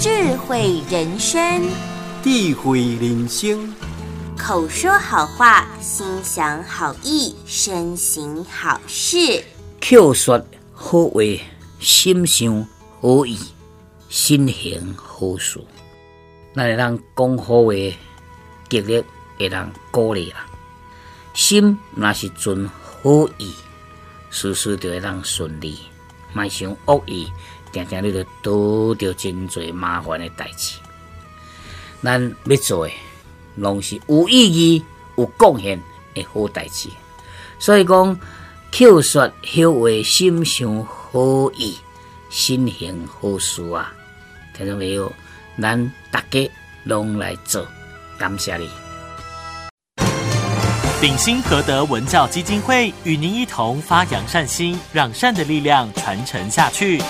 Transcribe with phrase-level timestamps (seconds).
[0.00, 1.62] 智慧人生，
[2.24, 3.70] 智慧人生，
[4.34, 9.44] 口说好话，心想好意，身行好事。
[9.78, 10.42] 口说
[10.72, 11.20] 好话，
[11.80, 12.66] 心想
[12.98, 13.38] 好意，
[14.08, 15.60] 心行好事。
[16.56, 17.74] 咱会当讲好话，
[18.70, 19.04] 极力
[19.38, 20.46] 会当鼓励啦。
[21.34, 23.52] 心若是存好意，
[24.30, 25.78] 事事就会当顺利。
[26.32, 27.30] 莫想恶意，
[27.72, 30.78] 定定你就拄着真侪麻烦的代志。
[32.02, 32.94] 咱要做的，
[33.56, 34.84] 拢是有意义、
[35.16, 35.80] 有贡献
[36.14, 36.88] 的好代志。
[37.58, 38.18] 所以讲，
[38.72, 41.76] 口说好话，心想好意，
[42.30, 43.92] 心行好事啊！
[44.56, 45.12] 听到没有，
[45.60, 46.50] 咱大家
[46.84, 47.66] 拢来做，
[48.18, 48.89] 感谢你。
[51.00, 57.00] 鼎新和德文教基金会与您一同发扬善心，让善的力量传承下去。